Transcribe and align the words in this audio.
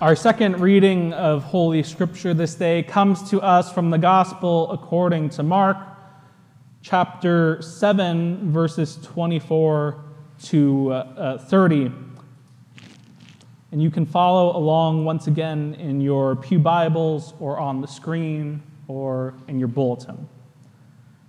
Our 0.00 0.16
second 0.16 0.60
reading 0.60 1.12
of 1.12 1.44
Holy 1.44 1.82
Scripture 1.82 2.32
this 2.32 2.54
day 2.54 2.82
comes 2.82 3.28
to 3.28 3.42
us 3.42 3.70
from 3.70 3.90
the 3.90 3.98
Gospel 3.98 4.70
according 4.72 5.28
to 5.30 5.42
Mark, 5.42 5.76
chapter 6.80 7.60
7, 7.60 8.50
verses 8.50 8.98
24 9.02 10.02
to 10.44 10.92
uh, 10.92 11.36
30. 11.36 11.92
And 13.72 13.82
you 13.82 13.90
can 13.90 14.06
follow 14.06 14.56
along 14.56 15.04
once 15.04 15.26
again 15.26 15.74
in 15.74 16.00
your 16.00 16.34
Pew 16.34 16.58
Bibles 16.58 17.34
or 17.38 17.58
on 17.58 17.82
the 17.82 17.86
screen 17.86 18.62
or 18.88 19.34
in 19.48 19.58
your 19.58 19.68
bulletin. 19.68 20.26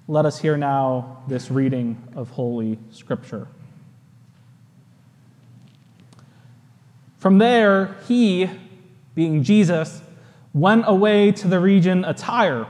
Let 0.08 0.26
us 0.26 0.40
hear 0.40 0.56
now 0.56 1.24
this 1.28 1.52
reading 1.52 2.02
of 2.16 2.30
Holy 2.30 2.80
Scripture. 2.90 3.50
From 7.22 7.38
there, 7.38 7.98
he, 8.08 8.50
being 9.16 9.44
Jesus, 9.44 10.02
went 10.54 10.84
away 10.88 11.32
to 11.32 11.48
the 11.48 11.60
region 11.60 12.04
of 12.04 12.16
Tyre. 12.18 12.68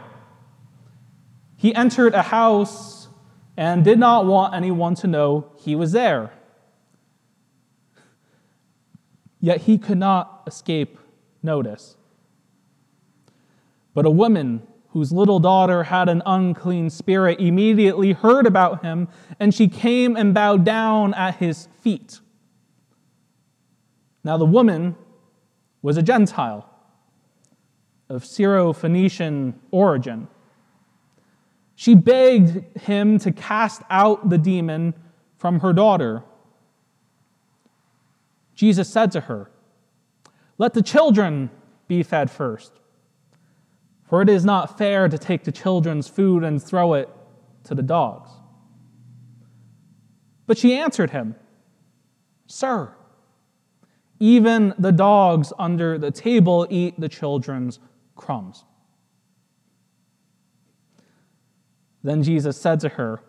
He 1.58 1.74
entered 1.76 2.14
a 2.14 2.22
house 2.22 3.08
and 3.58 3.84
did 3.84 4.00
not 4.00 4.26
want 4.26 4.54
anyone 4.54 4.96
to 4.96 5.08
know 5.08 5.52
he 5.60 5.76
was 5.76 5.92
there. 5.92 6.32
Yet 9.40 9.62
he 9.62 9.78
could 9.78 9.98
not 9.98 10.44
escape 10.48 10.98
notice. 11.44 11.98
But 13.94 14.06
a 14.06 14.12
woman 14.12 14.66
whose 14.90 15.12
little 15.12 15.40
daughter 15.40 15.84
had 15.84 16.10
an 16.10 16.22
unclean 16.26 16.90
spirit 16.90 17.40
immediately 17.40 18.12
heard 18.12 18.46
about 18.46 18.84
him, 18.84 19.08
and 19.40 19.54
she 19.54 19.68
came 19.68 20.16
and 20.16 20.34
bowed 20.34 20.66
down 20.66 21.14
at 21.14 21.36
his 21.36 21.68
feet. 21.80 22.20
Now, 24.24 24.38
the 24.38 24.46
woman 24.46 24.96
was 25.82 25.98
a 25.98 26.02
Gentile 26.02 26.68
of 28.10 28.26
Syro-Phoenician 28.26 29.60
origin. 29.72 30.28
She 31.76 31.96
begged 31.96 32.78
him 32.78 33.18
to 33.20 33.32
cast 33.32 33.82
out 33.90 34.30
the 34.30 34.38
demon 34.38 34.94
from 35.38 35.62
her 35.62 35.74
daughter. 35.74 36.24
Jesus 38.54 38.90
said 38.90 39.12
to 39.14 39.22
her, 39.22 39.50
Let 40.58 40.74
the 40.74 40.84
children 40.84 41.50
be 41.88 42.04
fed 42.04 42.30
first, 42.30 42.74
for 44.08 44.22
it 44.22 44.30
is 44.30 44.46
not 44.46 44.78
fair 44.78 45.10
to 45.10 45.18
take 45.18 45.44
the 45.44 45.52
children's 45.52 46.08
food 46.08 46.44
and 46.44 46.62
throw 46.62 46.94
it 46.94 47.10
to 47.64 47.74
the 47.74 47.82
dogs. 47.82 48.30
But 50.46 50.58
she 50.58 50.76
answered 50.76 51.12
him, 51.12 51.36
Sir, 52.46 52.94
even 54.22 54.76
the 54.78 54.92
dogs 54.92 55.52
under 55.58 55.98
the 55.98 56.12
table 56.12 56.68
eat 56.70 56.98
the 57.00 57.10
children's 57.10 57.80
crumbs. 58.16 58.64
Then 62.04 62.22
Jesus 62.22 62.56
said 62.56 62.80
to 62.82 62.90
her, 62.90 63.20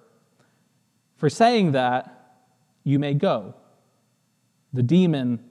For 1.16 1.30
saying 1.30 1.72
that, 1.72 2.44
you 2.84 2.98
may 2.98 3.14
go. 3.14 3.54
The 4.74 4.82
demon 4.82 5.42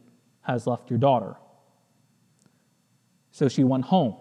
has 0.41 0.67
left 0.67 0.91
your 0.91 0.99
daughter. 0.99 1.35
So 3.31 3.47
she 3.47 3.63
went 3.63 3.85
home 3.85 4.15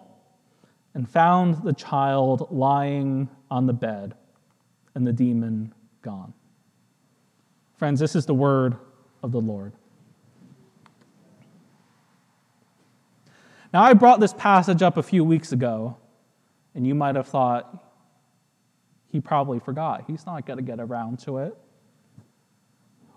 and 0.94 1.06
found 1.06 1.62
the 1.62 1.74
child 1.74 2.48
lying 2.50 3.28
on 3.50 3.66
the 3.66 3.74
bed 3.74 4.14
and 4.94 5.06
the 5.06 5.12
demon 5.12 5.74
gone. 6.00 6.32
Friends, 7.76 8.00
this 8.00 8.16
is 8.16 8.24
the 8.24 8.34
word 8.34 8.76
of 9.22 9.32
the 9.32 9.40
Lord. 9.40 9.74
Now, 13.72 13.82
I 13.82 13.94
brought 13.94 14.20
this 14.20 14.34
passage 14.34 14.82
up 14.82 14.96
a 14.96 15.02
few 15.02 15.24
weeks 15.24 15.52
ago, 15.52 15.96
and 16.74 16.86
you 16.86 16.94
might 16.94 17.14
have 17.14 17.28
thought, 17.28 17.84
he 19.08 19.20
probably 19.20 19.60
forgot. 19.60 20.04
He's 20.06 20.26
not 20.26 20.46
going 20.46 20.56
to 20.58 20.62
get 20.62 20.80
around 20.80 21.20
to 21.20 21.38
it. 21.38 21.56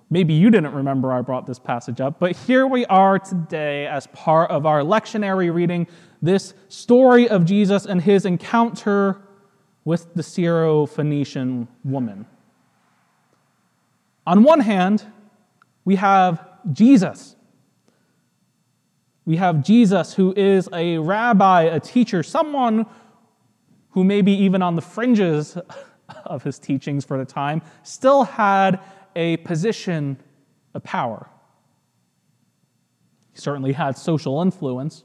Maybe 0.10 0.36
you 0.36 0.52
didn't 0.52 0.74
remember 0.74 1.12
I 1.12 1.22
brought 1.22 1.48
this 1.48 1.58
passage 1.58 2.00
up, 2.00 2.20
but 2.20 2.36
here 2.36 2.68
we 2.68 2.86
are 2.86 3.18
today 3.18 3.88
as 3.88 4.06
part 4.08 4.52
of 4.52 4.68
our 4.68 4.82
lectionary 4.82 5.52
reading 5.52 5.88
this 6.22 6.54
story 6.68 7.28
of 7.28 7.46
Jesus 7.46 7.86
and 7.86 8.00
his 8.00 8.26
encounter 8.26 9.22
with 9.86 10.14
the 10.14 10.22
Syro-Phoenician 10.22 11.68
woman. 11.84 12.28
On 14.28 14.44
one 14.44 14.60
hand, 14.60 15.04
we 15.84 15.96
have 15.96 16.48
Jesus 16.72 17.36
we 19.26 19.38
have 19.38 19.64
Jesus, 19.64 20.14
who 20.14 20.34
is 20.36 20.68
a 20.74 20.98
rabbi, 20.98 21.64
a 21.64 21.80
teacher, 21.80 22.24
someone 22.24 22.86
who 23.92 24.04
maybe 24.04 24.32
even 24.32 24.62
on 24.62 24.76
the 24.76 24.82
fringes 24.82 25.58
of 26.26 26.44
his 26.44 26.60
teachings 26.60 27.06
for 27.06 27.18
the 27.18 27.26
time 27.26 27.62
still 27.84 28.24
had 28.24 28.80
a 29.16 29.38
position 29.38 30.18
of 30.74 30.84
power. 30.84 31.30
He 33.34 33.40
certainly 33.40 33.74
had 33.74 33.98
social 33.98 34.42
influence. 34.42 35.04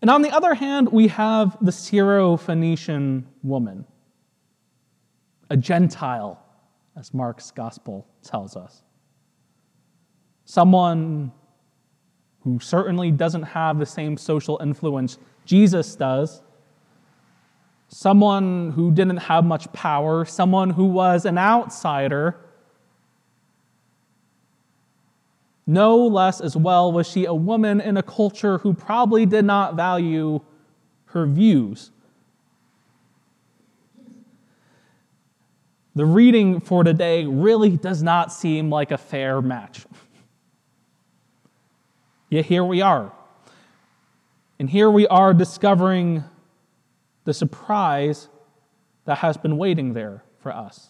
And 0.00 0.10
on 0.10 0.22
the 0.22 0.30
other 0.30 0.54
hand, 0.54 0.90
we 0.92 1.08
have 1.08 1.56
the 1.62 1.72
Syro-Phoenician 1.72 3.26
woman, 3.42 3.86
a 5.50 5.56
Gentile, 5.56 6.38
as 6.96 7.12
Mark's 7.12 7.50
gospel 7.50 8.06
tells 8.22 8.54
us. 8.54 8.82
Someone 10.44 11.32
who 12.44 12.60
certainly 12.60 13.10
doesn't 13.10 13.42
have 13.42 13.78
the 13.78 13.86
same 13.86 14.16
social 14.16 14.60
influence 14.62 15.18
Jesus 15.44 15.96
does, 15.96 16.42
someone 17.88 18.72
who 18.72 18.90
didn't 18.90 19.18
have 19.18 19.44
much 19.44 19.70
power, 19.72 20.24
someone 20.24 20.70
who 20.70 20.84
was 20.84 21.24
an 21.24 21.38
outsider. 21.38 22.36
No 25.66 25.96
less 25.96 26.40
as 26.40 26.56
well 26.56 26.92
was 26.92 27.08
she 27.08 27.24
a 27.24 27.34
woman 27.34 27.80
in 27.80 27.96
a 27.96 28.02
culture 28.02 28.58
who 28.58 28.74
probably 28.74 29.26
did 29.26 29.44
not 29.44 29.74
value 29.74 30.40
her 31.06 31.26
views. 31.26 31.90
The 35.94 36.04
reading 36.04 36.60
for 36.60 36.82
today 36.82 37.24
really 37.24 37.76
does 37.76 38.02
not 38.02 38.32
seem 38.32 38.68
like 38.68 38.90
a 38.90 38.98
fair 38.98 39.40
match. 39.40 39.86
Yet 42.34 42.46
here 42.46 42.64
we 42.64 42.80
are. 42.80 43.12
And 44.58 44.68
here 44.68 44.90
we 44.90 45.06
are 45.06 45.32
discovering 45.32 46.24
the 47.22 47.32
surprise 47.32 48.26
that 49.04 49.18
has 49.18 49.36
been 49.36 49.56
waiting 49.56 49.92
there 49.92 50.24
for 50.40 50.50
us. 50.50 50.88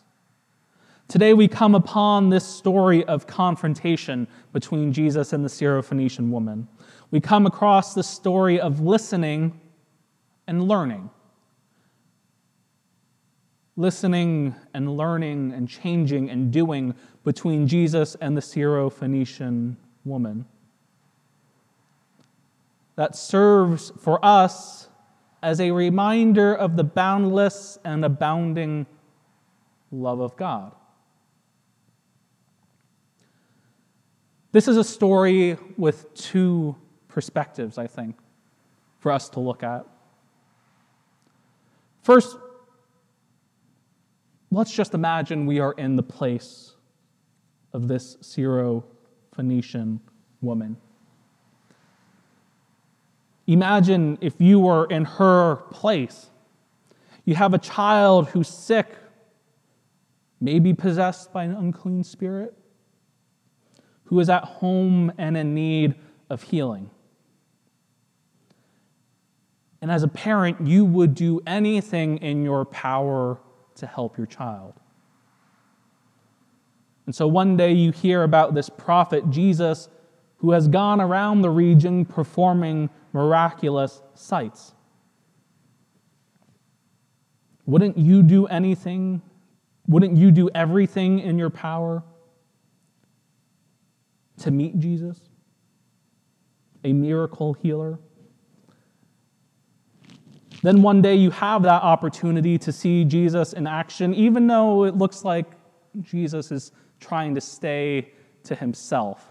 Today 1.07 1.35
we 1.35 1.47
come 1.47 1.75
upon 1.75 2.31
this 2.31 2.47
story 2.47 3.05
of 3.05 3.27
confrontation 3.27 4.27
between 4.55 4.91
Jesus 4.91 5.35
and 5.35 5.45
the 5.45 5.51
Syrophoenician 5.51 6.31
woman. 6.31 6.67
We 7.11 7.21
come 7.21 7.45
across 7.45 7.93
the 7.93 8.03
story 8.03 8.59
of 8.59 8.81
listening 8.81 9.61
and 10.47 10.67
learning. 10.67 11.11
Listening 13.77 14.55
and 14.73 14.97
learning 14.97 15.53
and 15.53 15.69
changing 15.69 16.31
and 16.31 16.51
doing 16.51 16.95
between 17.23 17.69
Jesus 17.69 18.15
and 18.23 18.35
the 18.35 18.41
Syrophoenician 18.41 19.77
woman 20.07 20.47
that 22.97 23.17
serves 23.17 23.93
for 24.01 24.25
us 24.25 24.89
as 25.43 25.61
a 25.61 25.71
reminder 25.71 26.55
of 26.55 26.77
the 26.77 26.85
boundless 26.85 27.79
and 27.85 28.05
abounding 28.05 28.87
love 29.91 30.21
of 30.21 30.37
God. 30.37 30.73
This 34.53 34.69
is 34.69 34.77
a 34.77 34.85
story 34.85 35.59
with 35.77 36.15
two 36.15 36.77
perspectives, 37.09 37.77
I 37.77 37.89
think, 37.89 38.17
for 39.01 39.11
us 39.11 39.29
to 39.31 39.41
look 39.41 39.63
at. 39.63 39.85
First, 42.03 42.37
let's 44.51 44.73
just 44.73 44.95
imagine 44.95 45.47
we 45.47 45.59
are 45.59 45.73
in 45.73 45.97
the 45.97 46.03
place 46.03 46.75
of 47.73 47.89
this 47.89 48.17
Syro 48.21 48.85
Phoenician 49.35 50.01
woman. 50.41 50.77
Imagine 53.47 54.19
if 54.21 54.35
you 54.39 54.59
were 54.59 54.87
in 54.87 55.05
her 55.05 55.57
place. 55.71 56.31
You 57.25 57.35
have 57.35 57.55
a 57.55 57.59
child 57.59 58.29
who's 58.29 58.49
sick, 58.49 58.97
maybe 60.41 60.73
possessed 60.73 61.33
by 61.33 61.45
an 61.45 61.55
unclean 61.55 62.05
spirit, 62.05 62.57
who 64.05 64.21
is 64.21 64.29
at 64.29 64.45
home 64.45 65.13
and 65.19 65.37
in 65.37 65.55
need 65.55 65.95
of 66.31 66.43
healing. 66.43 66.91
And 69.81 69.91
as 69.91 70.03
a 70.03 70.09
parent, 70.09 70.67
you 70.67 70.85
would 70.87 71.15
do 71.15 71.43
anything 71.47 72.19
in 72.19 72.43
your 72.43 72.65
power 72.65 73.39
to 73.77 73.87
help 73.87 74.17
your 74.17 74.27
child. 74.27 74.75
And 77.07 77.15
so 77.15 77.27
one 77.27 77.57
day 77.57 77.73
you 77.73 77.93
hear 77.93 78.23
about 78.23 78.55
this 78.55 78.71
prophet, 78.71 79.29
Jesus, 79.29 79.91
who 80.45 80.51
has 80.51 80.69
gone 80.69 81.01
around 81.01 81.41
the 81.41 81.49
region 81.49 82.05
performing 82.05 82.91
miraculous 83.15 84.03
sights. 84.13 84.75
Wouldn't 87.65 87.97
you 87.97 88.23
do 88.23 88.47
anything? 88.49 89.23
Wouldn't 89.89 90.19
you 90.19 90.31
do 90.31 90.51
everything 90.55 91.21
in 91.21 91.39
your 91.39 91.49
power 91.49 92.05
to 94.41 94.51
meet 94.51 94.79
Jesus, 94.79 95.19
a 96.85 96.93
miracle 96.93 97.55
healer? 97.55 97.99
Then 100.63 100.83
one 100.83 101.01
day 101.01 101.15
you 101.15 101.31
have 101.31 101.63
that 101.63 101.83
opportunity 101.83 102.59
to 102.59 102.71
see 102.71 103.07
Jesus 103.07 103.55
in 103.55 103.67
action, 103.67 104.13
even 104.13 104.47
though 104.47 104.85
it 104.85 104.95
looks 104.95 105.25
like 105.25 105.47
Jesus 106.03 106.53
is 106.53 106.71
trying 107.01 107.35
to 107.35 107.41
stay 107.41 108.13
to 108.43 108.55
himself. 108.55 109.31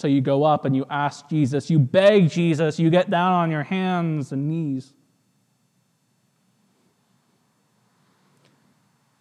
So 0.00 0.08
you 0.08 0.22
go 0.22 0.44
up 0.44 0.64
and 0.64 0.74
you 0.74 0.86
ask 0.88 1.28
Jesus, 1.28 1.68
you 1.68 1.78
beg 1.78 2.30
Jesus, 2.30 2.78
you 2.78 2.88
get 2.88 3.10
down 3.10 3.34
on 3.34 3.50
your 3.50 3.64
hands 3.64 4.32
and 4.32 4.48
knees. 4.48 4.94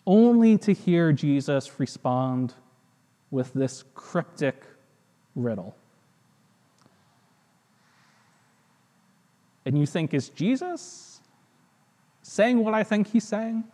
Only 0.07 0.57
to 0.59 0.71
hear 0.71 1.11
Jesus 1.11 1.81
respond 1.81 2.53
with 3.29 3.51
this 3.51 3.83
cryptic 3.93 4.63
riddle. 5.35 5.75
And 9.65 9.77
you 9.77 9.85
think, 9.85 10.13
is 10.13 10.29
Jesus 10.29 11.19
saying 12.21 12.63
what 12.63 12.73
I 12.73 12.85
think 12.85 13.07
he's 13.07 13.27
saying? 13.27 13.65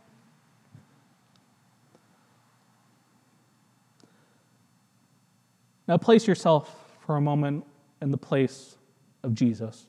Now, 5.88 5.98
place 5.98 6.28
yourself 6.28 6.82
for 7.06 7.18
a 7.18 7.22
moment 7.22 7.66
in 8.02 8.12
the 8.12 8.18
place 8.18 8.78
of 9.24 9.34
Jesus. 9.34 9.88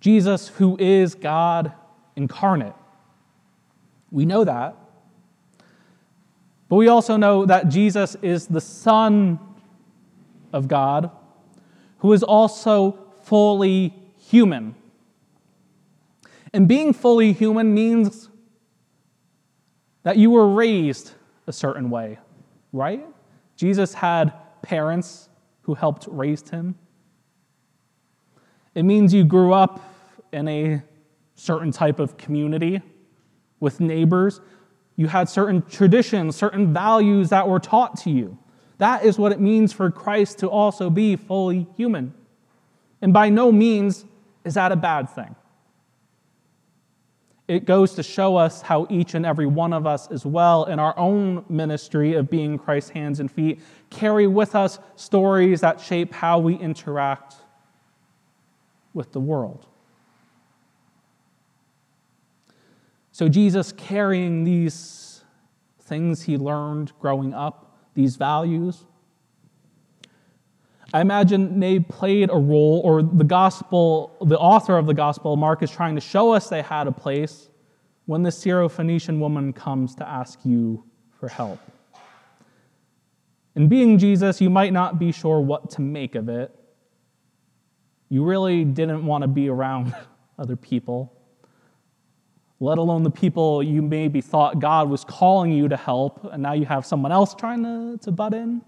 Jesus, 0.00 0.48
who 0.48 0.76
is 0.78 1.14
God 1.14 1.72
incarnate. 2.14 2.74
We 4.10 4.24
know 4.26 4.44
that. 4.44 4.76
But 6.68 6.76
we 6.76 6.88
also 6.88 7.16
know 7.16 7.46
that 7.46 7.68
Jesus 7.68 8.16
is 8.22 8.46
the 8.46 8.60
Son 8.60 9.38
of 10.52 10.68
God, 10.68 11.10
who 11.98 12.12
is 12.12 12.22
also 12.22 12.98
fully 13.22 13.94
human. 14.18 14.74
And 16.52 16.68
being 16.68 16.92
fully 16.92 17.32
human 17.32 17.74
means 17.74 18.28
that 20.04 20.16
you 20.16 20.30
were 20.30 20.48
raised 20.48 21.12
a 21.46 21.52
certain 21.52 21.90
way, 21.90 22.18
right? 22.72 23.04
Jesus 23.56 23.94
had 23.94 24.32
parents 24.62 25.28
who 25.62 25.74
helped 25.74 26.06
raise 26.10 26.48
him. 26.48 26.74
It 28.74 28.82
means 28.84 29.14
you 29.14 29.24
grew 29.24 29.52
up 29.52 29.80
in 30.32 30.48
a 30.48 30.82
certain 31.34 31.70
type 31.70 31.98
of 31.98 32.16
community 32.16 32.80
with 33.60 33.80
neighbors. 33.80 34.40
You 34.96 35.08
had 35.08 35.28
certain 35.28 35.62
traditions, 35.62 36.36
certain 36.36 36.72
values 36.72 37.30
that 37.30 37.48
were 37.48 37.60
taught 37.60 37.96
to 37.98 38.10
you. 38.10 38.38
That 38.78 39.04
is 39.04 39.18
what 39.18 39.32
it 39.32 39.40
means 39.40 39.72
for 39.72 39.90
Christ 39.90 40.38
to 40.40 40.48
also 40.48 40.90
be 40.90 41.16
fully 41.16 41.66
human. 41.76 42.14
And 43.00 43.12
by 43.12 43.28
no 43.28 43.52
means 43.52 44.04
is 44.44 44.54
that 44.54 44.72
a 44.72 44.76
bad 44.76 45.08
thing. 45.08 45.36
It 47.46 47.66
goes 47.66 47.94
to 47.94 48.02
show 48.02 48.36
us 48.36 48.62
how 48.62 48.86
each 48.88 49.14
and 49.14 49.26
every 49.26 49.46
one 49.46 49.74
of 49.74 49.86
us, 49.86 50.10
as 50.10 50.24
well, 50.24 50.64
in 50.64 50.78
our 50.78 50.98
own 50.98 51.44
ministry 51.48 52.14
of 52.14 52.30
being 52.30 52.58
Christ's 52.58 52.90
hands 52.90 53.20
and 53.20 53.30
feet, 53.30 53.60
carry 53.90 54.26
with 54.26 54.54
us 54.54 54.78
stories 54.96 55.60
that 55.60 55.78
shape 55.78 56.12
how 56.12 56.38
we 56.38 56.54
interact 56.54 57.34
with 58.94 59.12
the 59.12 59.20
world. 59.20 59.66
So, 63.12 63.28
Jesus 63.28 63.72
carrying 63.72 64.44
these 64.44 65.22
things 65.82 66.22
he 66.22 66.38
learned 66.38 66.92
growing 66.98 67.34
up, 67.34 67.76
these 67.94 68.16
values, 68.16 68.86
I 70.94 71.00
imagine 71.00 71.58
they 71.58 71.80
played 71.80 72.30
a 72.30 72.36
role, 72.36 72.80
or 72.84 73.02
the 73.02 73.24
gospel, 73.24 74.16
the 74.24 74.38
author 74.38 74.78
of 74.78 74.86
the 74.86 74.94
gospel, 74.94 75.36
Mark, 75.36 75.60
is 75.64 75.70
trying 75.72 75.96
to 75.96 76.00
show 76.00 76.32
us 76.32 76.48
they 76.48 76.62
had 76.62 76.86
a 76.86 76.92
place 76.92 77.48
when 78.06 78.22
the 78.22 78.30
Syrophoenician 78.30 79.18
woman 79.18 79.52
comes 79.52 79.96
to 79.96 80.08
ask 80.08 80.38
you 80.44 80.84
for 81.18 81.28
help. 81.28 81.58
In 83.56 83.66
being 83.66 83.98
Jesus, 83.98 84.40
you 84.40 84.48
might 84.48 84.72
not 84.72 85.00
be 85.00 85.10
sure 85.10 85.40
what 85.40 85.68
to 85.70 85.80
make 85.80 86.14
of 86.14 86.28
it. 86.28 86.54
You 88.08 88.22
really 88.22 88.64
didn't 88.64 89.04
want 89.04 89.22
to 89.22 89.28
be 89.28 89.48
around 89.48 89.92
other 90.38 90.54
people, 90.54 91.12
let 92.60 92.78
alone 92.78 93.02
the 93.02 93.10
people 93.10 93.64
you 93.64 93.82
maybe 93.82 94.20
thought 94.20 94.60
God 94.60 94.88
was 94.88 95.02
calling 95.02 95.50
you 95.50 95.66
to 95.66 95.76
help, 95.76 96.24
and 96.32 96.40
now 96.40 96.52
you 96.52 96.66
have 96.66 96.86
someone 96.86 97.10
else 97.10 97.34
trying 97.34 97.64
to, 97.64 97.98
to 98.04 98.12
butt 98.12 98.32
in. 98.32 98.62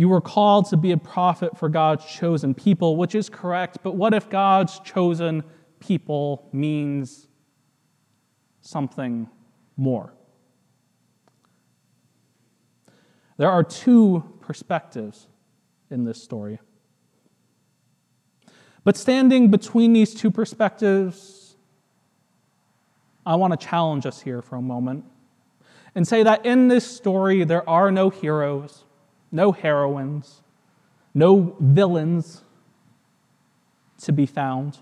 You 0.00 0.08
were 0.08 0.22
called 0.22 0.64
to 0.70 0.78
be 0.78 0.92
a 0.92 0.96
prophet 0.96 1.58
for 1.58 1.68
God's 1.68 2.06
chosen 2.06 2.54
people, 2.54 2.96
which 2.96 3.14
is 3.14 3.28
correct, 3.28 3.80
but 3.82 3.96
what 3.96 4.14
if 4.14 4.30
God's 4.30 4.80
chosen 4.80 5.44
people 5.78 6.48
means 6.54 7.28
something 8.62 9.28
more? 9.76 10.14
There 13.36 13.50
are 13.50 13.62
two 13.62 14.24
perspectives 14.40 15.26
in 15.90 16.06
this 16.06 16.22
story. 16.22 16.60
But 18.84 18.96
standing 18.96 19.50
between 19.50 19.92
these 19.92 20.14
two 20.14 20.30
perspectives, 20.30 21.56
I 23.26 23.34
want 23.34 23.52
to 23.52 23.66
challenge 23.66 24.06
us 24.06 24.22
here 24.22 24.40
for 24.40 24.56
a 24.56 24.62
moment 24.62 25.04
and 25.94 26.08
say 26.08 26.22
that 26.22 26.46
in 26.46 26.68
this 26.68 26.90
story, 26.90 27.44
there 27.44 27.68
are 27.68 27.92
no 27.92 28.08
heroes 28.08 28.86
no 29.32 29.52
heroines, 29.52 30.42
no 31.14 31.56
villains 31.60 32.42
to 33.98 34.12
be 34.12 34.26
found, 34.26 34.78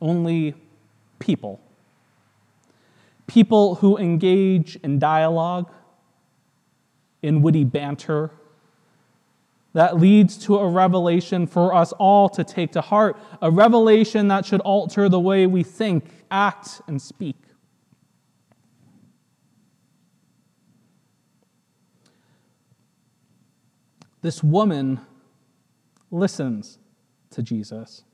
only 0.00 0.54
people. 1.18 1.60
People 3.26 3.76
who 3.76 3.96
engage 3.96 4.76
in 4.76 4.98
dialogue, 4.98 5.70
in 7.22 7.42
witty 7.42 7.64
banter, 7.64 8.30
that 9.72 9.98
leads 9.98 10.36
to 10.38 10.56
a 10.58 10.68
revelation 10.68 11.46
for 11.46 11.74
us 11.74 11.92
all 11.92 12.28
to 12.28 12.44
take 12.44 12.72
to 12.72 12.80
heart, 12.80 13.16
a 13.42 13.50
revelation 13.50 14.28
that 14.28 14.46
should 14.46 14.60
alter 14.60 15.08
the 15.08 15.18
way 15.18 15.46
we 15.46 15.62
think, 15.62 16.04
act, 16.30 16.80
and 16.86 17.02
speak. 17.02 17.36
This 24.24 24.42
woman 24.42 24.98
listens 26.10 26.78
to 27.28 27.42
Jesus. 27.42 28.04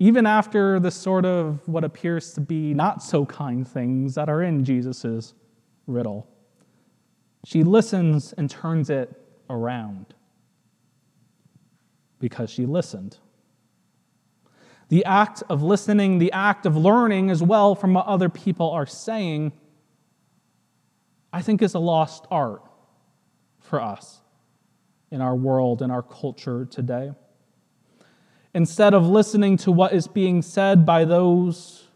Even 0.00 0.26
after 0.26 0.80
the 0.80 0.90
sort 0.90 1.24
of 1.24 1.60
what 1.68 1.84
appears 1.84 2.32
to 2.32 2.40
be 2.40 2.74
not 2.74 3.00
so 3.00 3.24
kind 3.26 3.66
things 3.66 4.16
that 4.16 4.28
are 4.28 4.42
in 4.42 4.64
Jesus' 4.64 5.34
riddle, 5.86 6.26
she 7.44 7.62
listens 7.62 8.32
and 8.32 8.50
turns 8.50 8.90
it 8.90 9.22
around 9.48 10.06
because 12.18 12.50
she 12.50 12.66
listened. 12.66 13.18
The 14.88 15.04
act 15.04 15.44
of 15.48 15.62
listening, 15.62 16.18
the 16.18 16.32
act 16.32 16.66
of 16.66 16.76
learning 16.76 17.30
as 17.30 17.40
well 17.40 17.76
from 17.76 17.94
what 17.94 18.06
other 18.06 18.28
people 18.28 18.68
are 18.72 18.84
saying, 18.84 19.52
I 21.32 21.42
think 21.42 21.62
is 21.62 21.74
a 21.74 21.78
lost 21.78 22.26
art 22.30 22.62
for 23.60 23.80
us 23.80 24.20
in 25.10 25.20
our 25.20 25.36
world, 25.36 25.82
and 25.82 25.92
our 25.92 26.02
culture 26.02 26.64
today. 26.64 27.12
Instead 28.54 28.94
of 28.94 29.06
listening 29.06 29.56
to 29.56 29.70
what 29.70 29.92
is 29.92 30.08
being 30.08 30.42
said 30.42 30.84
by 30.84 31.04
those 31.04 31.88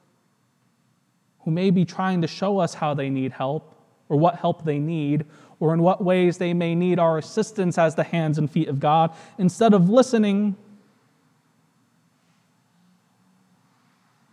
who 1.40 1.50
may 1.50 1.70
be 1.70 1.84
trying 1.84 2.22
to 2.22 2.28
show 2.28 2.58
us 2.58 2.74
how 2.74 2.94
they 2.94 3.10
need 3.10 3.32
help 3.32 3.74
or 4.08 4.16
what 4.16 4.36
help 4.36 4.64
they 4.64 4.78
need 4.78 5.24
or 5.58 5.74
in 5.74 5.82
what 5.82 6.02
ways 6.02 6.38
they 6.38 6.54
may 6.54 6.74
need 6.74 6.98
our 6.98 7.18
assistance 7.18 7.78
as 7.78 7.94
the 7.94 8.04
hands 8.04 8.38
and 8.38 8.50
feet 8.50 8.68
of 8.68 8.78
God, 8.78 9.12
instead 9.38 9.74
of 9.74 9.90
listening, 9.90 10.56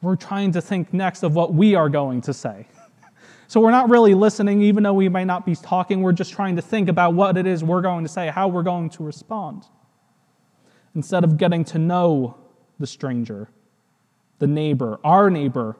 we're 0.01 0.15
trying 0.15 0.51
to 0.53 0.61
think 0.61 0.93
next 0.93 1.23
of 1.23 1.35
what 1.35 1.53
we 1.53 1.75
are 1.75 1.89
going 1.89 2.21
to 2.21 2.33
say. 2.33 2.67
So 3.49 3.61
we're 3.61 3.71
not 3.71 3.89
really 3.89 4.13
listening, 4.13 4.61
even 4.61 4.83
though 4.83 4.93
we 4.93 5.07
may 5.07 5.23
not 5.23 5.45
be 5.45 5.55
talking. 5.55 6.01
We're 6.01 6.11
just 6.11 6.33
trying 6.33 6.57
to 6.57 6.61
think 6.61 6.89
about 6.89 7.13
what 7.13 7.37
it 7.37 7.47
is 7.47 7.63
we're 7.63 7.81
going 7.81 8.03
to 8.03 8.09
say, 8.09 8.27
how 8.27 8.49
we're 8.49 8.63
going 8.63 8.89
to 8.91 9.03
respond, 9.03 9.63
instead 10.95 11.23
of 11.23 11.37
getting 11.37 11.63
to 11.65 11.79
know 11.79 12.35
the 12.77 12.87
stranger, 12.87 13.49
the 14.39 14.47
neighbor, 14.47 14.99
our 15.03 15.29
neighbor. 15.29 15.77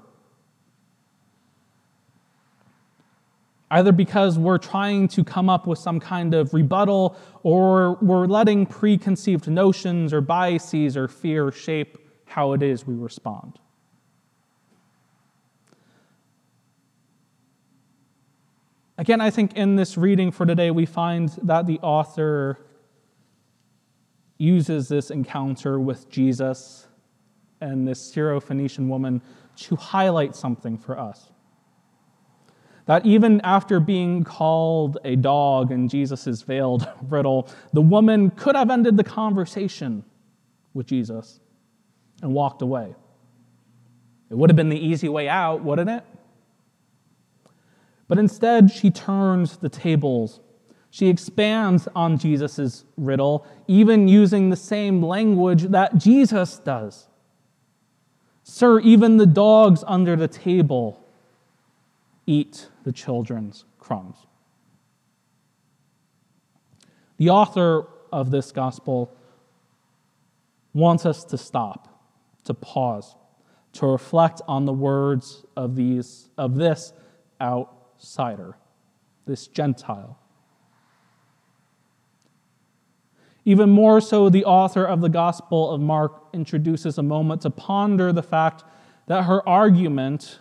Either 3.70 3.92
because 3.92 4.40
we're 4.40 4.58
trying 4.58 5.10
to 5.10 5.26
come 5.26 5.50
up 5.50 5.68
with 5.68 5.78
some 5.78 6.00
kind 6.00 6.34
of 6.34 6.54
rebuttal, 6.54 7.18
or 7.44 7.96
we're 7.96 8.26
letting 8.26 8.66
preconceived 8.66 9.50
notions 9.50 10.14
or 10.14 10.22
biases 10.22 10.96
or 10.96 11.10
fear 11.10 11.52
shape 11.52 11.98
how 12.28 12.54
it 12.54 12.64
is 12.64 12.88
we 12.88 12.96
respond. 12.96 13.60
Again, 18.98 19.22
I 19.22 19.30
think 19.30 19.56
in 19.56 19.75
this 19.75 19.98
reading 19.98 20.32
for 20.32 20.46
today, 20.46 20.72
we 20.72 20.86
find 20.86 21.30
that 21.44 21.68
the 21.68 21.80
author 21.80 22.58
uses 24.39 24.88
this 24.88 25.12
encounter 25.12 25.80
with 25.80 26.10
Jesus 26.10 26.88
and 27.62 27.88
this 27.88 28.13
Syrophoenician 28.13 28.88
woman 28.88 29.22
to 29.58 29.75
highlight 29.75 30.36
something 30.36 30.77
for 30.77 31.00
us. 31.00 31.32
That 32.86 33.06
even 33.06 33.42
after 33.42 33.80
being 33.80 34.24
called 34.24 34.98
a 35.04 35.16
dog 35.16 35.72
in 35.72 35.89
Jesus' 35.89 36.42
veiled 36.42 36.88
riddle, 37.10 37.50
the 37.74 37.82
woman 37.82 38.32
could 38.32 38.56
have 38.56 38.72
ended 38.72 38.98
the 38.98 39.04
conversation 39.04 40.06
with 40.74 40.88
Jesus 40.88 41.39
and 42.22 42.34
walked 42.34 42.62
away. 42.62 42.96
It 44.30 44.38
would 44.38 44.50
have 44.50 44.58
been 44.58 44.70
the 44.70 44.80
easy 44.80 45.10
way 45.10 45.30
out, 45.30 45.63
wouldn't 45.63 45.89
it? 45.89 46.04
But 48.08 48.18
instead, 48.18 48.72
she 48.72 48.90
turns 48.90 49.58
the 49.58 49.70
tables. 49.70 50.40
She 50.90 51.08
expands 51.08 51.88
on 51.96 52.18
Jesus' 52.18 52.86
riddle, 52.96 53.46
even 53.68 54.08
using 54.08 54.50
the 54.50 54.56
same 54.56 55.04
language 55.04 55.64
that 55.64 55.98
Jesus 55.98 56.58
does. 56.60 57.08
Sir, 58.44 58.80
even 58.80 59.18
the 59.18 59.26
dogs 59.26 59.84
under 59.88 60.16
the 60.16 60.30
table 60.30 61.04
eat 62.26 62.70
the 62.84 62.94
children's 62.94 63.66
crumbs. 63.78 64.16
The 67.18 67.30
author 67.30 67.88
of 68.12 68.32
this 68.32 68.52
gospel 68.52 69.14
wants 70.74 71.06
us 71.06 71.24
to 71.26 71.38
stop, 71.38 71.88
to 72.46 72.54
pause, 72.54 73.16
to 73.74 73.86
reflect 73.86 74.42
on 74.48 74.66
the 74.66 74.74
words 74.74 75.46
of, 75.58 75.76
these, 75.76 76.30
of 76.38 76.56
this 76.56 76.94
out 77.42 77.76
outsider, 77.98 78.56
this 79.25 79.48
Gentile. 79.48 80.20
Even 83.44 83.70
more 83.70 84.01
so, 84.01 84.30
the 84.30 84.46
author 84.46 84.84
of 84.84 85.01
the 85.01 85.10
Gospel 85.10 85.72
of 85.72 85.82
Mark 85.82 86.27
introduces 86.34 86.98
a 86.98 87.04
moment 87.04 87.42
to 87.42 87.50
ponder 87.50 88.12
the 88.12 88.22
fact 88.22 88.63
that 89.08 89.24
her 89.24 89.48
argument 89.48 90.39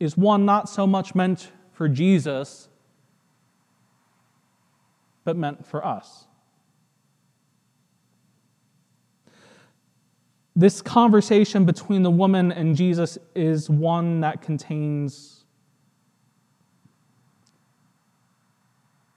is 0.00 0.16
one 0.16 0.44
not 0.44 0.68
so 0.68 0.86
much 0.86 1.14
meant 1.14 1.52
for 1.72 1.88
Jesus, 1.88 2.68
but 5.24 5.36
meant 5.36 5.64
for 5.64 5.86
us. 5.86 6.26
This 10.54 10.82
conversation 10.82 11.64
between 11.64 12.02
the 12.02 12.10
woman 12.10 12.52
and 12.52 12.76
Jesus 12.76 13.16
is 13.34 13.70
one 13.70 14.20
that 14.20 14.42
contains 14.42 15.41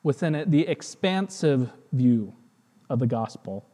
within 0.06 0.36
it 0.36 0.52
the 0.52 0.68
expansive 0.68 1.68
view 1.92 2.32
of 2.92 3.00
the 3.00 3.08
gospel. 3.08 3.68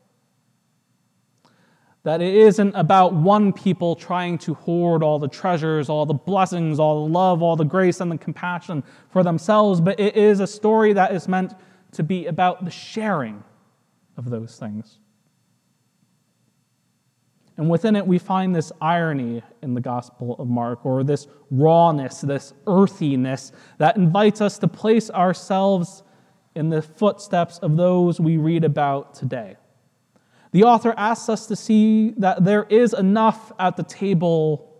That 2.03 2.21
it 2.21 2.33
isn't 2.33 2.73
about 2.73 3.13
one 3.13 3.51
people 3.51 3.97
trying 3.97 4.37
to 4.39 4.53
hoard 4.53 5.03
all 5.03 5.19
the 5.19 5.27
treasures, 5.27 5.89
all 5.89 6.05
the 6.05 6.13
blessings, 6.13 6.79
all 6.79 7.05
the 7.05 7.11
love, 7.11 7.41
all 7.43 7.57
the 7.57 7.65
grace, 7.65 7.99
and 7.99 8.09
the 8.09 8.17
compassion 8.17 8.81
for 9.09 9.23
themselves, 9.23 9.81
but 9.81 9.99
it 9.99 10.15
is 10.15 10.39
a 10.39 10.47
story 10.47 10.93
that 10.93 11.13
is 11.13 11.27
meant 11.27 11.53
to 11.91 12.01
be 12.01 12.27
about 12.27 12.63
the 12.63 12.71
sharing 12.71 13.43
of 14.15 14.29
those 14.29 14.57
things. 14.57 14.99
And 17.57 17.69
within 17.69 17.97
it, 17.97 18.07
we 18.07 18.17
find 18.19 18.55
this 18.55 18.71
irony 18.79 19.43
in 19.61 19.73
the 19.73 19.81
Gospel 19.81 20.37
of 20.39 20.47
Mark, 20.47 20.85
or 20.85 21.03
this 21.03 21.27
rawness, 21.51 22.21
this 22.21 22.53
earthiness 22.67 23.51
that 23.79 23.97
invites 23.97 24.39
us 24.39 24.57
to 24.59 24.69
place 24.69 25.09
ourselves 25.09 26.03
in 26.55 26.69
the 26.69 26.81
footsteps 26.81 27.57
of 27.59 27.77
those 27.77 28.19
we 28.19 28.37
read 28.37 28.63
about 28.63 29.13
today. 29.13 29.55
The 30.51 30.63
author 30.63 30.93
asks 30.97 31.29
us 31.29 31.47
to 31.47 31.55
see 31.55 32.11
that 32.17 32.43
there 32.43 32.63
is 32.63 32.93
enough 32.93 33.51
at 33.57 33.77
the 33.77 33.83
table 33.83 34.73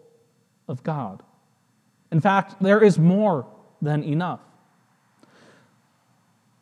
of 0.68 0.84
God. 0.84 1.24
In 2.12 2.20
fact, 2.20 2.62
there 2.62 2.84
is 2.84 3.00
more 3.00 3.48
than 3.82 4.04
enough. 4.04 4.42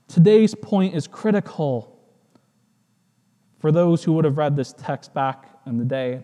Today's 0.07 0.53
point 0.55 0.95
is 0.95 1.07
critical 1.07 1.99
for 3.59 3.71
those 3.71 4.03
who 4.03 4.13
would 4.13 4.25
have 4.25 4.37
read 4.37 4.55
this 4.55 4.73
text 4.73 5.13
back 5.13 5.49
in 5.65 5.77
the 5.77 5.85
day 5.85 6.23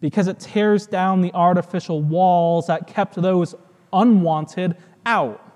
because 0.00 0.28
it 0.28 0.38
tears 0.38 0.86
down 0.86 1.20
the 1.20 1.32
artificial 1.32 2.02
walls 2.02 2.66
that 2.66 2.86
kept 2.86 3.14
those 3.14 3.54
unwanted 3.92 4.76
out 5.04 5.49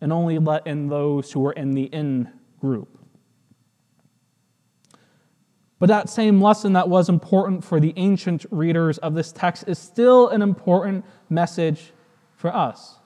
and 0.00 0.12
only 0.12 0.38
let 0.38 0.66
in 0.66 0.88
those 0.88 1.32
who 1.32 1.40
were 1.40 1.52
in 1.52 1.72
the 1.72 1.84
in 1.84 2.30
group. 2.60 2.98
But 5.78 5.88
that 5.88 6.08
same 6.08 6.40
lesson 6.40 6.72
that 6.72 6.88
was 6.88 7.08
important 7.08 7.64
for 7.64 7.78
the 7.78 7.92
ancient 7.96 8.44
readers 8.50 8.98
of 8.98 9.14
this 9.14 9.30
text 9.30 9.64
is 9.68 9.78
still 9.78 10.28
an 10.28 10.42
important 10.42 11.04
message 11.30 11.92
for 12.34 12.54
us. 12.54 12.96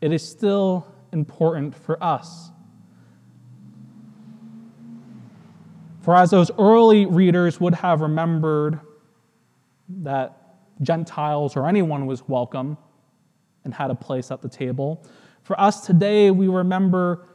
It 0.00 0.12
is 0.12 0.26
still 0.26 0.86
important 1.12 1.74
for 1.74 2.02
us. 2.02 2.50
For 6.02 6.14
as 6.16 6.30
those 6.30 6.50
early 6.58 7.06
readers 7.06 7.60
would 7.60 7.74
have 7.74 8.00
remembered 8.00 8.80
that 9.88 10.36
Gentiles 10.80 11.56
or 11.56 11.66
anyone 11.66 12.06
was 12.06 12.26
welcome, 12.28 12.78
and 13.68 13.74
had 13.74 13.90
a 13.90 13.94
place 13.94 14.30
at 14.30 14.40
the 14.40 14.48
table. 14.48 15.04
For 15.42 15.60
us 15.60 15.84
today, 15.84 16.30
we 16.30 16.48
remember 16.48 17.28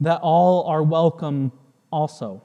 that 0.00 0.22
all 0.22 0.64
are 0.64 0.82
welcome 0.82 1.52
also. 1.92 2.42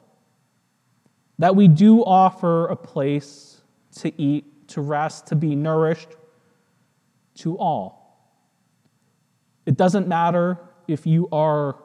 That 1.39 1.55
we 1.55 1.69
do 1.69 2.03
offer 2.03 2.67
a 2.67 2.75
place 2.75 3.61
to 3.99 4.11
eat, 4.21 4.67
to 4.67 4.81
rest, 4.81 5.27
to 5.27 5.35
be 5.37 5.55
nourished 5.55 6.09
to 7.35 7.57
all. 7.57 8.35
It 9.65 9.77
doesn't 9.77 10.09
matter 10.09 10.59
if 10.89 11.07
you 11.07 11.29
are 11.31 11.77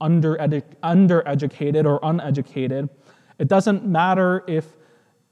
under 0.00 0.34
undereducated 0.34 1.84
or 1.84 2.00
uneducated. 2.02 2.88
It 3.38 3.46
doesn't 3.46 3.86
matter 3.86 4.42
if 4.48 4.74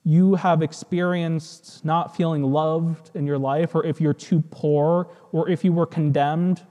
you 0.04 0.34
have 0.34 0.62
experienced 0.62 1.84
not 1.84 2.16
feeling 2.16 2.42
loved 2.42 3.10
in 3.14 3.26
your 3.26 3.38
life, 3.38 3.74
or 3.74 3.84
if 3.84 4.00
you're 4.00 4.14
too 4.14 4.42
poor, 4.50 5.08
or 5.32 5.48
if 5.48 5.64
you 5.64 5.72
were 5.72 5.86
condemned, 5.86 6.62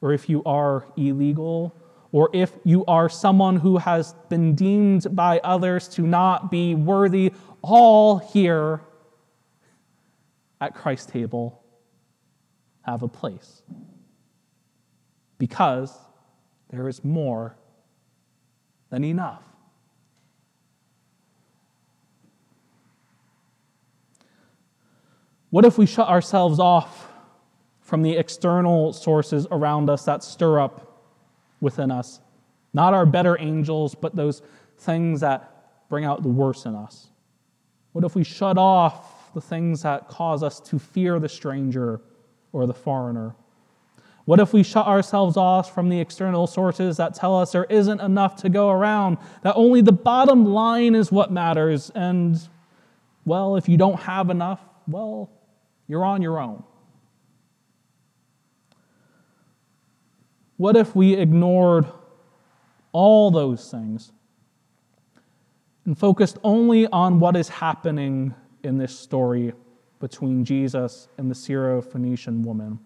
or 0.00 0.12
if 0.12 0.28
you 0.28 0.42
are 0.44 0.86
illegal, 0.96 1.74
or 2.12 2.28
if 2.32 2.52
you 2.64 2.84
are 2.86 3.08
someone 3.08 3.56
who 3.56 3.78
has 3.78 4.14
been 4.28 4.54
deemed 4.54 5.06
by 5.14 5.40
others 5.42 5.88
to 5.88 6.02
not 6.02 6.50
be 6.50 6.74
worthy, 6.74 7.32
all 7.62 8.18
here 8.18 8.80
at 10.60 10.74
Christ's 10.74 11.10
table 11.10 11.62
have 12.82 13.02
a 13.02 13.08
place. 13.08 13.62
Because 15.38 15.96
there 16.70 16.88
is 16.88 17.02
more 17.04 17.56
than 18.90 19.04
enough. 19.04 19.42
What 25.54 25.64
if 25.64 25.78
we 25.78 25.86
shut 25.86 26.08
ourselves 26.08 26.58
off 26.58 27.12
from 27.80 28.02
the 28.02 28.16
external 28.16 28.92
sources 28.92 29.46
around 29.52 29.88
us 29.88 30.04
that 30.04 30.24
stir 30.24 30.58
up 30.58 31.00
within 31.60 31.92
us? 31.92 32.18
Not 32.72 32.92
our 32.92 33.06
better 33.06 33.40
angels, 33.40 33.94
but 33.94 34.16
those 34.16 34.42
things 34.78 35.20
that 35.20 35.88
bring 35.88 36.04
out 36.04 36.24
the 36.24 36.28
worst 36.28 36.66
in 36.66 36.74
us. 36.74 37.06
What 37.92 38.02
if 38.02 38.16
we 38.16 38.24
shut 38.24 38.58
off 38.58 39.32
the 39.32 39.40
things 39.40 39.82
that 39.82 40.08
cause 40.08 40.42
us 40.42 40.58
to 40.58 40.80
fear 40.80 41.20
the 41.20 41.28
stranger 41.28 42.00
or 42.52 42.66
the 42.66 42.74
foreigner? 42.74 43.36
What 44.24 44.40
if 44.40 44.52
we 44.52 44.64
shut 44.64 44.88
ourselves 44.88 45.36
off 45.36 45.72
from 45.72 45.88
the 45.88 46.00
external 46.00 46.48
sources 46.48 46.96
that 46.96 47.14
tell 47.14 47.38
us 47.38 47.52
there 47.52 47.66
isn't 47.70 48.00
enough 48.00 48.34
to 48.42 48.48
go 48.48 48.70
around, 48.70 49.18
that 49.42 49.54
only 49.54 49.82
the 49.82 49.92
bottom 49.92 50.46
line 50.46 50.96
is 50.96 51.12
what 51.12 51.30
matters, 51.30 51.92
and, 51.94 52.40
well, 53.24 53.54
if 53.54 53.68
you 53.68 53.76
don't 53.76 54.00
have 54.00 54.30
enough, 54.30 54.58
well, 54.88 55.30
you're 55.88 56.04
on 56.04 56.22
your 56.22 56.38
own? 56.38 56.62
What 60.56 60.76
if 60.76 60.94
we 60.94 61.14
ignored 61.14 61.86
all 62.92 63.30
those 63.30 63.70
things 63.70 64.12
and 65.84 65.98
focused 65.98 66.38
only 66.44 66.86
on 66.86 67.20
what 67.20 67.36
is 67.36 67.48
happening 67.48 68.34
in 68.62 68.78
this 68.78 68.96
story 68.96 69.52
between 70.00 70.44
Jesus 70.44 71.08
and 71.18 71.30
the 71.30 71.34
Syro-Phoenician 71.34 72.42
woman? 72.42 72.78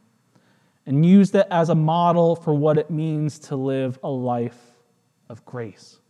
and 0.88 1.04
used 1.04 1.34
it 1.34 1.46
as 1.50 1.68
a 1.68 1.74
model 1.74 2.34
for 2.34 2.54
what 2.54 2.78
it 2.78 2.88
means 2.90 3.38
to 3.38 3.56
live 3.56 3.98
a 4.02 4.08
life 4.08 4.58
of 5.28 5.44
grace. 5.44 6.00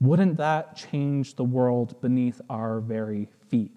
Wouldn't 0.00 0.36
that 0.38 0.74
change 0.74 1.36
the 1.36 1.44
world 1.44 2.00
beneath 2.00 2.40
our 2.50 2.80
very 2.80 3.28
feet? 3.46 3.70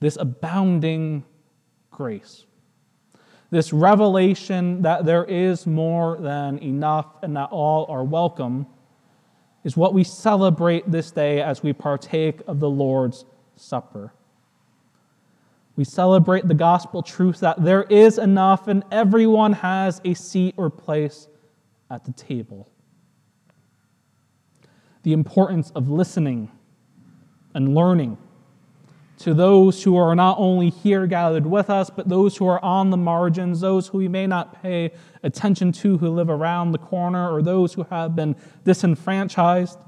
This 0.00 0.16
abounding 0.16 1.24
grace, 1.90 2.44
this 3.50 3.72
revelation 3.72 4.82
that 4.82 5.04
there 5.04 5.24
is 5.24 5.66
more 5.66 6.18
than 6.18 6.58
enough 6.58 7.06
and 7.22 7.36
that 7.36 7.50
all 7.50 7.86
are 7.88 8.04
welcome, 8.04 8.66
is 9.62 9.76
what 9.76 9.94
we 9.94 10.04
celebrate 10.04 10.90
this 10.90 11.10
day 11.10 11.40
as 11.40 11.62
we 11.62 11.72
partake 11.72 12.40
of 12.46 12.60
the 12.60 12.68
Lord's 12.68 13.24
Supper. 13.56 14.12
We 15.76 15.84
celebrate 15.84 16.46
the 16.46 16.54
gospel 16.54 17.02
truth 17.02 17.40
that 17.40 17.64
there 17.64 17.82
is 17.84 18.18
enough 18.18 18.68
and 18.68 18.84
everyone 18.92 19.54
has 19.54 20.00
a 20.04 20.14
seat 20.14 20.54
or 20.56 20.70
place 20.70 21.28
at 21.90 22.04
the 22.04 22.12
table. 22.12 22.68
The 25.02 25.12
importance 25.12 25.70
of 25.74 25.88
listening 25.88 26.50
and 27.54 27.74
learning 27.74 28.18
to 29.24 29.32
those 29.32 29.82
who 29.82 29.96
are 29.96 30.14
not 30.14 30.36
only 30.38 30.68
here 30.68 31.06
gathered 31.06 31.46
with 31.46 31.70
us, 31.70 31.88
but 31.88 32.06
those 32.10 32.36
who 32.36 32.46
are 32.46 32.62
on 32.62 32.90
the 32.90 32.96
margins, 32.98 33.58
those 33.58 33.88
who 33.88 33.96
we 33.96 34.06
may 34.06 34.26
not 34.26 34.62
pay 34.62 34.92
attention 35.22 35.72
to 35.72 35.96
who 35.96 36.10
live 36.10 36.28
around 36.28 36.72
the 36.72 36.78
corner, 36.78 37.32
or 37.32 37.40
those 37.40 37.72
who 37.72 37.84
have 37.84 38.14
been 38.14 38.36
disenfranchised. 38.64 39.78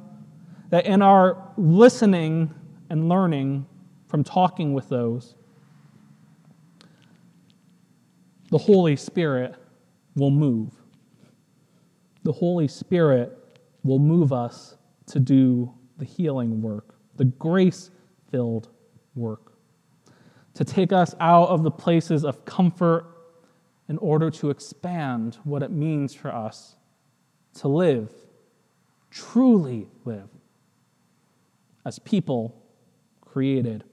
That 0.70 0.86
in 0.86 1.02
our 1.02 1.52
listening 1.58 2.54
and 2.88 3.10
learning 3.10 3.66
from 4.08 4.24
talking 4.24 4.72
with 4.72 4.88
those, 4.88 5.34
the 8.50 8.56
Holy 8.56 8.96
Spirit 8.96 9.54
will 10.14 10.30
move. 10.30 10.72
The 12.22 12.32
Holy 12.32 12.68
Spirit 12.68 13.36
will 13.84 13.98
move 13.98 14.32
us 14.32 14.78
to 15.08 15.20
do 15.20 15.74
the 15.98 16.06
healing 16.06 16.62
work, 16.62 16.94
the 17.16 17.26
grace 17.26 17.90
filled 18.30 18.70
work, 19.16 19.52
to 20.54 20.64
take 20.64 20.92
us 20.92 21.14
out 21.20 21.48
of 21.48 21.62
the 21.62 21.70
places 21.70 22.24
of 22.24 22.44
comfort 22.44 23.06
in 23.88 23.98
order 23.98 24.30
to 24.30 24.50
expand 24.50 25.38
what 25.44 25.62
it 25.62 25.70
means 25.70 26.14
for 26.14 26.34
us 26.34 26.76
to 27.54 27.68
live, 27.68 28.10
truly 29.10 29.88
live, 30.04 30.28
as 31.84 31.98
people 32.00 32.62
created 33.20 33.84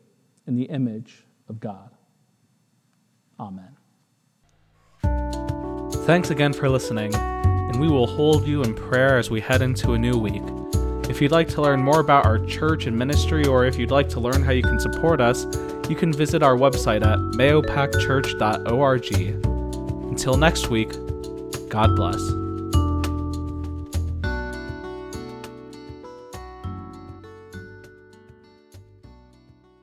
in 0.47 0.55
the 0.55 0.63
image 0.63 1.25
of 1.47 1.59
God. 1.59 1.91
Amen. 3.39 3.75
Thanks 6.05 6.31
again 6.31 6.53
for 6.53 6.69
listening, 6.69 7.13
and 7.13 7.79
we 7.79 7.87
will 7.87 8.07
hold 8.07 8.47
you 8.47 8.63
in 8.63 8.73
prayer 8.73 9.17
as 9.17 9.29
we 9.29 9.39
head 9.41 9.61
into 9.61 9.93
a 9.93 9.97
new 9.97 10.17
week. 10.17 10.62
If 11.09 11.21
you'd 11.21 11.31
like 11.31 11.47
to 11.49 11.61
learn 11.61 11.81
more 11.81 11.99
about 11.99 12.25
our 12.25 12.39
church 12.45 12.87
and 12.87 12.97
ministry, 12.97 13.45
or 13.45 13.65
if 13.65 13.77
you'd 13.77 13.91
like 13.91 14.09
to 14.09 14.19
learn 14.19 14.41
how 14.41 14.51
you 14.51 14.63
can 14.63 14.79
support 14.79 15.21
us, 15.21 15.45
you 15.89 15.95
can 15.95 16.13
visit 16.13 16.41
our 16.41 16.55
website 16.55 17.05
at 17.05 17.19
mahopacchurch.org. 17.37 19.13
Until 20.09 20.37
next 20.37 20.69
week, 20.69 20.91
God 21.69 21.95
bless. 21.95 22.42